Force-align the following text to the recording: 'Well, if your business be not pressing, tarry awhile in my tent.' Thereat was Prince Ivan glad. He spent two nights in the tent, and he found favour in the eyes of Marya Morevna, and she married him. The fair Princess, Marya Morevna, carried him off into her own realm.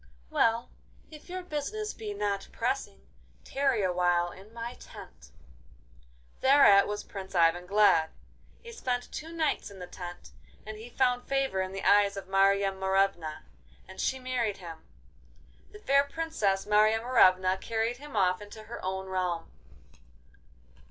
'Well, 0.31 0.71
if 1.11 1.29
your 1.29 1.43
business 1.43 1.93
be 1.93 2.11
not 2.15 2.47
pressing, 2.51 3.05
tarry 3.43 3.83
awhile 3.83 4.31
in 4.31 4.51
my 4.51 4.73
tent.' 4.79 5.29
Thereat 6.39 6.87
was 6.87 7.03
Prince 7.03 7.35
Ivan 7.35 7.67
glad. 7.67 8.09
He 8.63 8.71
spent 8.71 9.11
two 9.11 9.31
nights 9.31 9.69
in 9.69 9.77
the 9.77 9.85
tent, 9.85 10.31
and 10.65 10.75
he 10.79 10.89
found 10.89 11.27
favour 11.27 11.61
in 11.61 11.71
the 11.71 11.83
eyes 11.85 12.17
of 12.17 12.27
Marya 12.27 12.71
Morevna, 12.71 13.43
and 13.87 14.01
she 14.01 14.17
married 14.17 14.57
him. 14.57 14.79
The 15.71 15.77
fair 15.77 16.03
Princess, 16.05 16.65
Marya 16.65 16.99
Morevna, 17.01 17.57
carried 17.61 17.97
him 17.97 18.15
off 18.15 18.41
into 18.41 18.63
her 18.63 18.83
own 18.83 19.05
realm. 19.07 19.51